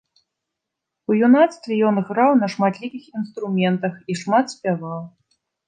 У 1.11 1.17
юнацтве 1.27 1.73
ён 1.91 1.95
граў 2.09 2.31
на 2.41 2.47
шматлікіх 2.55 3.03
інструментах 3.21 3.93
і 4.11 4.19
шмат 4.25 4.45
спяваў. 4.59 5.01